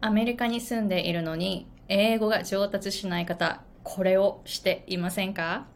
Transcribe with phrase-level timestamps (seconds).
[0.00, 5.66] アメリカに住んでいるのに英語が上達しない方、これをしていませんか？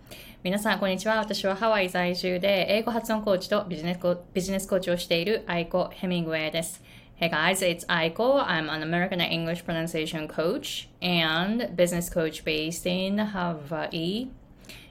[0.45, 1.17] 皆さん、こんにちは。
[1.17, 6.81] 私はハワイ在住で英語発音コーチとビジネスコビジネスコーチをしているアイコ・ヘミングウェイです。
[7.21, 8.41] Hey guys, it's Aiko.
[8.47, 14.29] I'm an American English pronunciation coach and business coach based in Hawaii.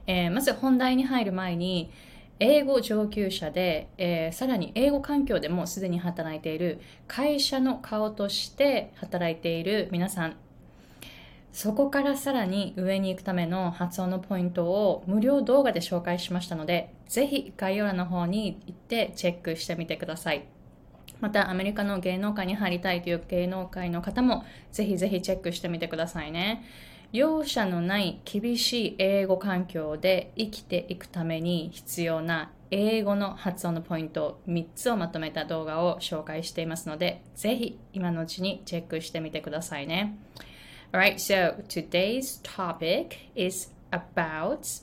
[0.07, 1.89] えー、まず本題に入る前に、
[2.43, 10.35] 英語上級者で、えー、さらに英語環境でもすでに働いている会社の顔として働いている皆さん。
[11.53, 20.45] そこからさらに上に行くための発音のポイントを無料動画で紹介しましたのでぜひ概要欄の方に行ってチェックしてみてください。
[21.19, 26.63] またアメリカの芸能界に入りたいという芸能界の方もぜひぜひチェックしてみてくださいね。
[27.11, 40.17] 容赦のない厳しい英語環境で生きていくために必要な英語の発音のポイント3つをまとめた動画を紹介していますので、ぜひ今のうちにチェックしてみてくださいね。
[40.93, 44.81] Alright, so today's topic is about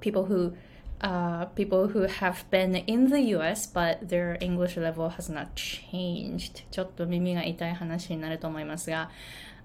[0.00, 0.52] people who
[1.00, 6.64] uh, people who have been in the US but their English level has not changed
[6.70, 9.10] ちょっと耳が痛い話になると思いますが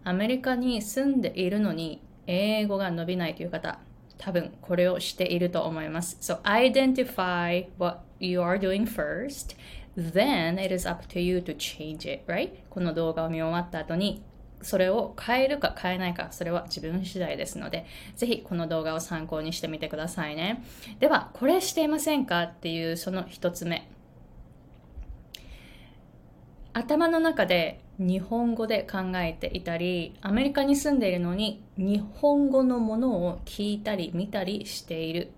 [0.08, 3.78] アメリカに住んでいるのに英語が伸びないという方、
[4.18, 6.18] 多分これをしていると思います。
[6.22, 9.58] So identify what you are doing first,
[9.98, 12.52] then it is up to you to change it, right?
[12.70, 14.24] この動画を見終わった後に
[14.62, 17.86] それを変えるか変えないか、それは自分次第ですので、
[18.16, 20.64] ぜひこの動画を参考にしてみてくださいね。
[21.00, 23.90] では、これしていませんかっていうその一つ目。
[26.78, 35.31] 頭の中で日本語で考えていたりアメリカに住んでいるのに日本語のものを聞いたり見たりしている。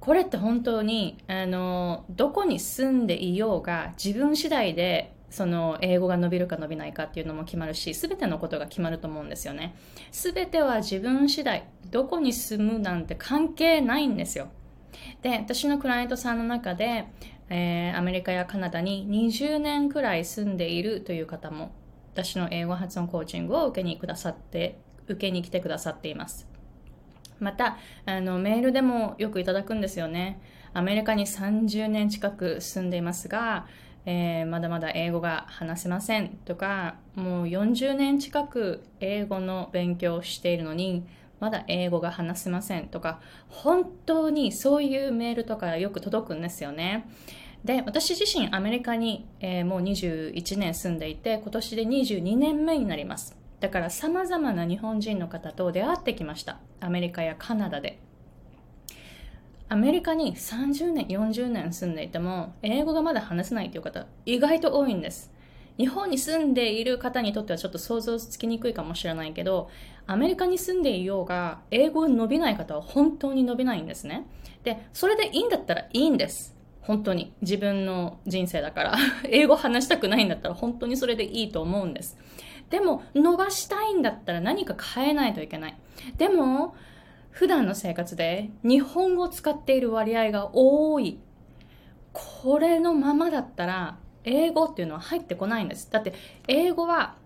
[0.00, 9.76] これって本当にあのどこに住んでいようが自分次第でその英語が伸びるか伸びないかっていうのも決まるし全てのことが決まると思うんですよね。
[10.10, 14.48] 全ては自分次第どこに住むなんて関係ないんですよ。
[15.22, 17.06] で私のクライアントさんの中で
[17.50, 21.72] えー、アメリカやカナダに20年くらい住んでいるという方も
[22.14, 26.48] 私の英語発音コーチングを受けにくださって受けに来てくださっています。
[27.40, 30.40] またあのメールでもよくいただくんですよね。
[30.72, 33.66] アメリカに30年近く住んでいますが、
[34.06, 41.06] えー、まだまだ英語が話せませんとかもう40年近く英語の勉強をしているのに
[41.40, 47.08] まだ英語が話せませんとか本当にそういうメールとかよく届くんですよね。
[47.64, 53.36] で私自身アメリカに、えー、もう21年住んでいて今年で22年目になります。
[53.60, 56.58] だから様々な日本人の方と出会ってきました。
[56.80, 58.00] アメリカやカナダで。
[59.68, 65.30] アメリカに30年40年住んでいても英語がまだ話せないという方意外と多いんです。
[65.76, 69.70] 日本に住んでいる方にとってはちょっと想像つきにくいかもしれないけど
[70.06, 74.26] アメリカに住んでいようが英語が伸びない方は本当に伸びないんですね。
[74.64, 76.59] でそれでいいんだったらいいんです。
[76.80, 78.96] 本当に自分の人生だから
[79.28, 82.18] 英語話したくないんだったら本当にそれでいいと思うんです。
[82.70, 85.76] でも伸ばしたいんだったら何か変えないといけない。
[86.16, 86.74] でも
[87.30, 91.18] 普段の生活で日本語を使っている割合が多い。
[92.12, 95.90] これのままだったら英語っていうのは入ってこないんです。
[95.90, 96.12] だって
[96.48, 97.16] 英語は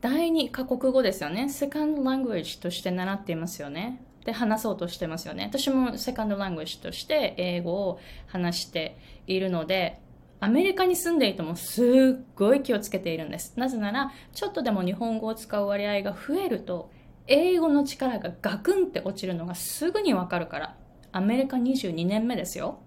[0.00, 1.48] 第二カ国語ですよね。
[1.48, 4.02] セカンドラングエッジとして習っていますよね。
[4.24, 5.44] で話そうとしてますよね。
[5.44, 8.96] 私もセカンドラングエッジとして英語を話して
[9.26, 10.00] いるので、
[10.40, 13.54] アメリカに住んでいてもすっごい気をつけているんです。
[13.56, 16.90] なぜなら、ちょっとでも日本語を使う割合が増えると、
[17.26, 20.76] 英語の力がガクンって落ちるのがすぐにわかるから。
[21.12, 22.80] アメリカ22年目ですよ。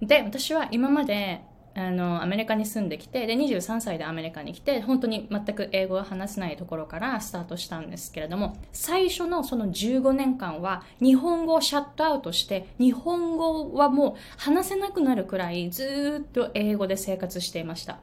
[0.00, 1.42] で、私は今まで
[1.74, 17.98] あのアメリカに住んできてで23歳でアメリカに来て本当に全く英語を話せないところからスタートしたんですけれども最初のその15年間は日本語をシャットアウトして日本語はもう話せなくなるくらいずっと英語で生活していました。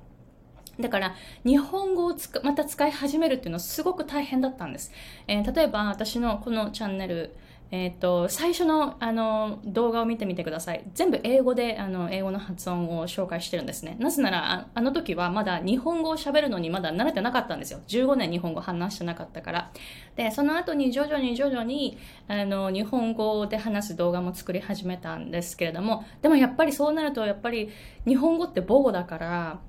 [0.79, 1.15] だから
[1.45, 4.93] 日本語をまた使い始めるっていうのはすごく大変だったんです、
[5.27, 7.35] えー、例えば私のこのチャンネル
[7.71, 10.83] えっ、ー、と、最初のあの動画を見てみてください。
[10.95, 13.95] 全部英語であの英語の発音を紹介してるんですね。
[13.99, 17.81] なぜならあ、あの時はまだ日本語を喋るのにまだ慣れてなかったんですよ。
[17.87, 19.71] 15年日本語話してなかったから。
[20.15, 27.69] で、その後に徐々に徐々にあの日本語で話す動画も作り始めたんですけれども、でもやっぱりそうなると、やっぱり
[28.07, 29.59] 日本語って母語だから、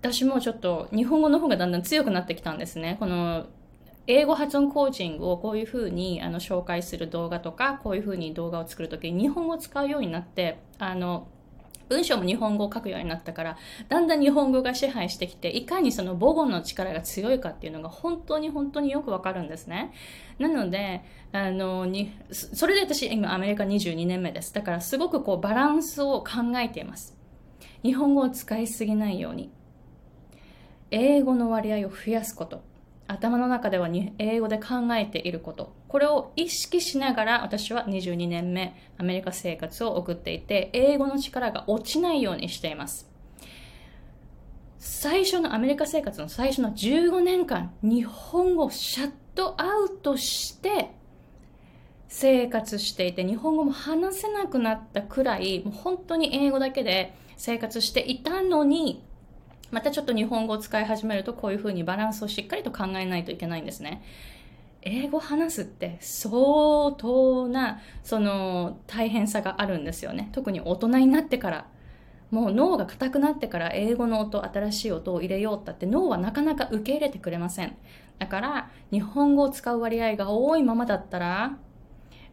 [0.00, 2.96] 私もちょっと日本語の方がだんだん強くなってきたんですね。
[2.98, 3.46] この
[4.06, 11.28] 英語発音コーチングをこういうふうにあの紹介する動画とかこういうふうに動画を作るときに日本語を使うようになってあの
[11.88, 13.56] 文章も日本語を書くようになったから、
[13.88, 19.92] だんだん日本語が支配してきて、いかにその母語の力が強いかっていうのが本当に本当によくわかるんですね。
[20.38, 21.02] なので、
[21.32, 24.52] あの、に、それで私今アメリカ22年目です。
[24.52, 27.16] だからすごくこうバランスを考えています。
[27.82, 29.50] 日本語を使いすぎないように。
[30.90, 32.62] 英語の割合を増やすこと。
[33.08, 33.88] 頭の中では
[34.18, 35.72] 英語で考えていること。
[35.88, 43.08] これを意識しながら私は22年目アメリカ生活を送っていて、英語の力が落ちないようにしています。
[44.78, 50.90] 最初のアメリカ生活の最初の15年間、日本語をシャットアウトして
[52.08, 59.02] 生活していて、日本語も話せなくなったくらい、もう本当に英語だけで生活していたのに、
[59.70, 64.02] またちょっと日本語を使い始めるとこういうふうにバランスをしっかりと考えないといけないんですね。
[64.82, 70.28] 英語話すって相当なその大変さがあるんですよね。
[70.32, 71.66] 特に大人になってから。
[72.30, 77.76] もう脳が硬くなってから英語の音、新しい音を入れようったって脳はなかなか受け入れてくれません。
[78.18, 81.56] だから日本語を使う割合が多いままだったら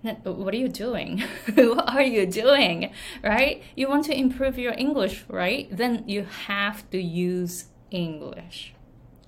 [0.03, 1.23] what are you doing?
[1.55, 2.91] what are you doing?
[3.23, 3.63] Right?
[3.75, 5.75] You want to improve your English, right?
[5.75, 8.73] Then you have to use English.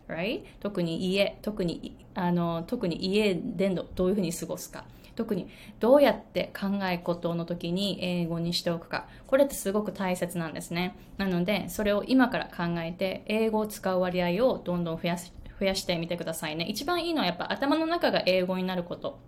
[0.07, 0.43] Right?
[0.59, 4.85] 特に家、特に、あの、特に家でのどういうふうに過ごすか。
[5.15, 5.47] 特に
[5.79, 9.07] どうやって考え事の時に英語にしておくか。
[9.27, 10.95] これってすごく大切なんですね。
[11.17, 16.65] なので、それを今から考えて、英語を使う割合をどんどん増やし増やしてみてくださいね。
[16.65, 19.19] 一番いいのはやっぱ頭の中が英語になること。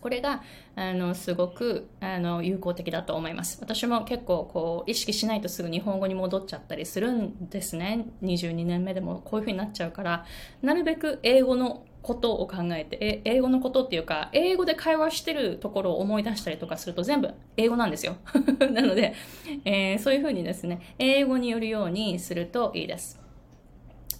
[0.00, 0.42] これが、
[0.76, 3.58] あの、すごく、あの、有効的だと思います。
[3.60, 8.06] 私も結構、こう、意識しないとすぐ日本語に戻っちゃったりするんですね。
[8.22, 10.24] 22年目でもこういう風になっちゃうから、
[10.62, 18.16] なるべく英語のことを考えて、英語のことっていうか、英語で会話してるところを思い出したりとかすると全部英語なんですよ。
[18.72, 19.14] なので、
[19.64, 23.20] えー、そういう風にですね、英語によるようにするといいです。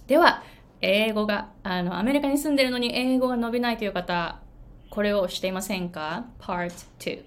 [0.07, 0.43] では、
[0.81, 4.39] 英語が、あの、アメリカに住んでるのに英語が伸びないという方、
[4.89, 7.23] これをしていませんか ?Part 2。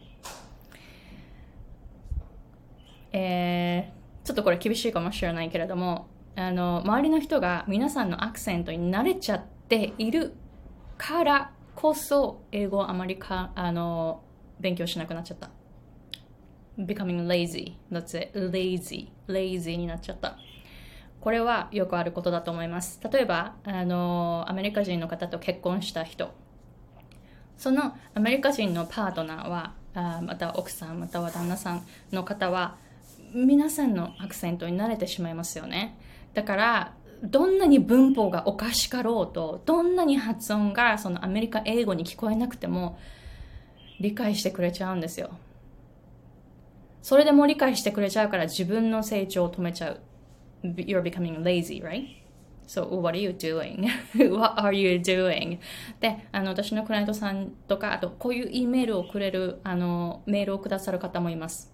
[3.13, 10.35] えー、ちょっとこれ厳しいかもしれないけれども、あの、周りの人が皆さんのアクセントに慣れちゃっている
[10.97, 14.23] からこそ、英語をあまりか、あの、
[14.61, 15.51] 勉強しなくなっちゃった。
[16.79, 17.77] becoming lazy.
[17.91, 18.39] That's it.
[18.39, 19.09] lazy.
[19.29, 20.39] lazy になっちゃった。
[21.21, 23.01] これはよくあることだと思います。
[23.13, 26.33] 例えば、あの、アメリカ人の方と結婚した人。
[27.63, 32.75] そのアメリカ人のパートナーは、あまた奥さん、または旦那さんの方は、
[33.33, 35.97] 皆さんのアクセントに慣れてしまいますよね。
[36.35, 42.99] だから、どんなに文法がおかしかろうと、どんなに発音がそのアメリカ英語に聞こえなくても、
[44.01, 45.31] 理解してくれちゃうんですよ。
[47.01, 50.01] それでも理解してくれちゃうから自分の成長を止めちゃう。
[50.65, 52.22] you're becoming lazy, right?
[52.73, 53.87] So, what are you doing?
[54.35, 55.59] what are you doing?
[56.01, 61.71] で、あの、私のクライアントさんとか、あと、こういう E メールをくれる、あの、メールをくださる方もいます。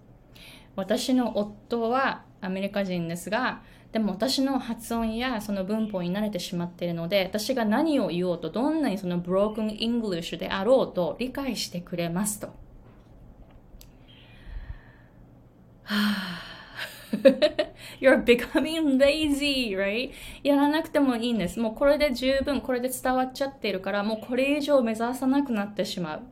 [0.75, 3.63] 私の夫はアメリカ人ですが、
[3.93, 12.49] でも私の発音やその文法に慣れてしまっているので、私が何を言おうと、どんなにその broken English であろうと理解してくれますと。
[15.85, 16.48] はぁ
[18.01, 20.11] You're becoming lazy, right?
[20.43, 21.59] やらなくてもいいんです。
[21.59, 26.23] もうこれで十分、これで伝わっちゃっているから、もうこれ以上目指さなくなってしまう。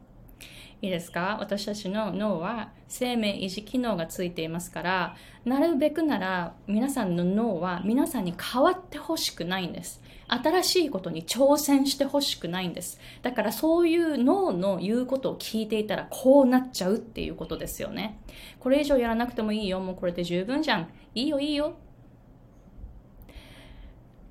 [0.83, 1.39] いいですか？
[1.41, 10.03] 私たちの脳は生命維持機能がついていますから、なるべくなら皆さんの脳は皆さんに変わってほしくないんです。
[10.29, 12.99] 新しいことに挑戦してほしくないんです。
[13.23, 18.21] だからそういう脳の言うことを聞いていたらこうなっちゃうっていうことですよね。
[18.59, 19.81] これ以上やらなくてもいいよ。
[19.81, 20.89] もうこれで十分じゃん。
[21.15, 21.77] いいよいいよ。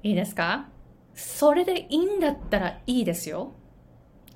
[0.04, 0.68] いいですか？
[1.14, 3.54] それでいいんだったらいいですよ。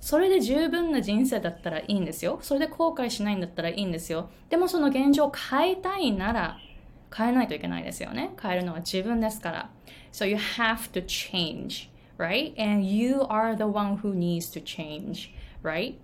[0.02, 2.40] それで十分な人生だったらいいんですよ。
[2.42, 4.30] それで後悔しないんだったらいいんですよ。
[4.50, 6.58] でもその現状を変えたいなら
[7.16, 8.32] 変えないといけないですよね。
[8.42, 9.70] 変えるのは自分ですから。
[10.12, 12.54] So you have to change, right?
[12.62, 15.32] And you are the one who needs to change,
[15.64, 15.96] right?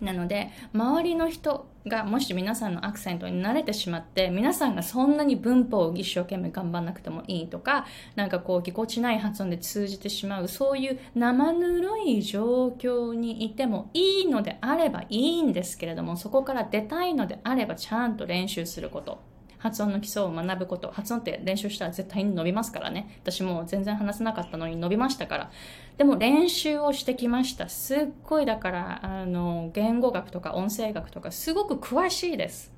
[0.00, 19.35] なので、周りの人がもし皆さんのアクセントに慣れてしまって、皆さんがそんなに文法を一生懸命頑張んなくてもいいとか、なんかこう、ぎこちない発音で通じてしまう、そういう生ぬるい状況にいてもいいのであればいいんですけれども、そこから出たいのであればちゃんと練習すること。
[19.58, 20.90] 発音の基礎を学ぶこと。
[20.90, 23.18] 発音って練習したら絶対に伸びますからね。
[23.22, 25.50] 私も全然話せなかったのに伸びましたから。
[25.96, 27.68] でも練習をしてきました。
[27.68, 32.76] すっごいだから、あの、言語学とか音声学とかすごく詳しいです。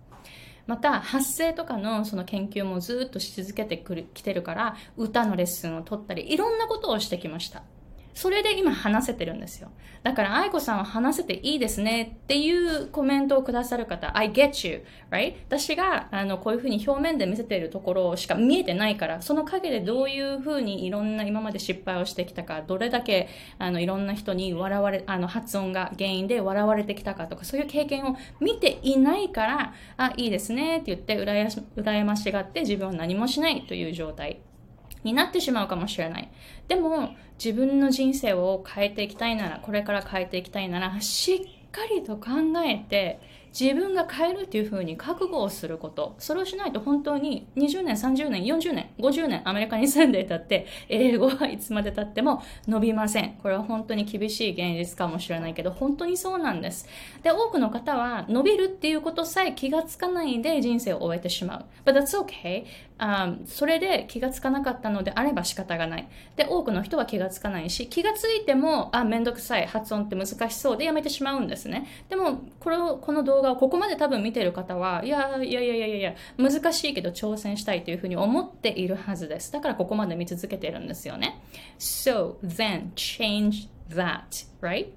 [0.68, 7.62] また発声とかのその研究もずっとし続けてくるきてるから歌のレッスンを取ったりいろんなことをしてきました
[8.14, 9.70] それで今話せてるんですよ。
[10.02, 15.34] だから愛子さんは話せていいですねっていうコメントをくださる方、I get you, right?
[15.48, 34.40] 私があのこういうふうに表面で見せてるところしか見えてないから、その陰でどういうふうにいろんな今まで失敗をしてきたか、どれだけあのいろんな人に笑われ、あの発音が原因で笑われてきたかとか、そういう経験を見ていないから、あ、いいですねって言って羨ましがって自分は何もしないという状態
[35.04, 36.30] になってしまうかもしれない。
[36.66, 41.38] でも、自分の人生を変えていきたいなら、これから変えていきたいなら、しっ
[41.70, 42.30] かりと考
[42.66, 43.20] えて、
[43.58, 46.14] 自分が変えるっていうふうに覚悟をすること。
[46.18, 53.34] それをしないと本当に20年、30年、40年、50年アメリカに住んでいたって、英語はいつまで経っても伸びません。
[53.42, 56.88] これは本当に厳しい現実かもしれないけど、本当にそうなんです。
[57.22, 61.64] で、多くの方は伸びるっていうことさえ気がつかないで人生を終えてしまう。
[61.84, 62.64] But that's okay.
[62.98, 66.08] あそれで気がつかなかったのであれば仕方がない。
[66.36, 71.86] で、多くの人は気がつかないし、気がついても、あ、めんどくさい、発音って難しそうでやめてしまうんですね。
[72.08, 79.52] でも、これを、この動画をここまで多分見てる方は、いやいやいやいやいや、難しいけど挑戦したいというふうに思っているはずです。
[79.52, 81.40] だからここまで見続けてるんですよね。
[81.78, 84.88] So, then change that, right?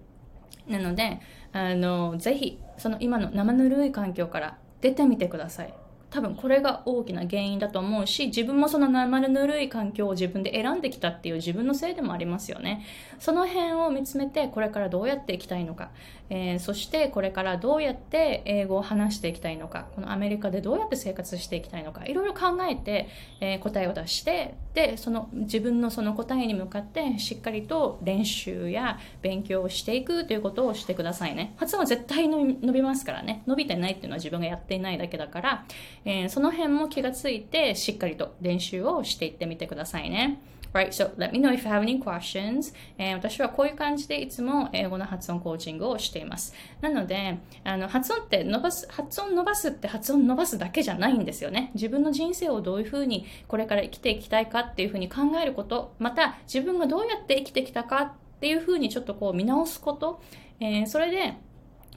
[0.68, 1.20] なので、
[1.54, 5.74] あの、ぜひ、その今の生ぬるい環境から出てみてください。
[6.12, 12.86] 多分これが大きな原因だと思うし自分もその生ぬるい環境を自分で選んできたっていう自分のせいでもありますよね。
[13.18, 15.92] その辺を見つめてこれからどうやっていきたいのか、
[16.30, 19.88] えー、そしてこれからどうやって英語を話していきたいのか。
[19.96, 22.06] このアメリカでどうやって生活していきたいのか。
[22.06, 23.08] いろいろ考えて、
[23.40, 31.54] えー、答えを出してでその自分のその答えに向かってしっかりと練習や勉強をしていくということをしてくださいね。
[31.56, 33.44] 発音は絶対伸びますからね。
[33.48, 35.66] 伸びてないっていうのは自分がやっていないだけだから。
[36.06, 40.42] えー、その辺も気がついてしっかりと練習をしていってみてくださいね。
[40.74, 42.74] Right, so let me know if you have any questions.
[42.98, 46.54] えー、私はこういう感じでいつも英語の発音コーチングをしています。
[46.80, 51.72] なので、あの発音って伸ばす、発音伸ばすって発音伸ばすだけじゃないんですよね。
[51.74, 60.22] 自分の人生をどういうふうにこれから生きていきたいかっていうふうに考えること、また自分がどうやって生きてきたかっていうふうにちょっとこう見直すこと、
[60.62, 61.34] えー、それで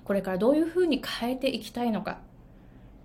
[0.02, 2.18] これからどういうふうに変えていきたいのか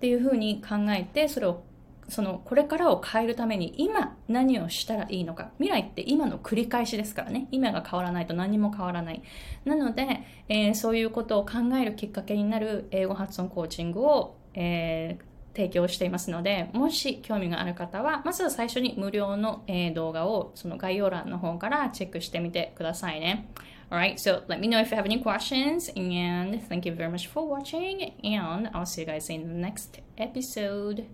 [0.00, 1.62] っていうふうに考えてそれを
[2.08, 5.50] そのこれからを変えるために今何をしたらいいのか。
[5.58, 7.48] 未来って今の繰り返しですからね。
[7.52, 9.22] 今が変わらないと何も変わらない。
[9.66, 19.64] なので、えー、そういうことを考えるきっかけになる英語発音コーチングを、えー、提供していますのでもし興味がある方はまず最初に無料の、
[19.94, 23.48] 動画をその概要欄の方からチェックしてみてくださいね。
[23.90, 27.48] Alright, so let me know if you have any questions and thank you very much for
[27.48, 31.06] watching and I'll see you guys in the next episode.